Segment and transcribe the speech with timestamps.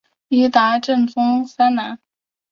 [0.29, 1.99] 伊达政宗三男。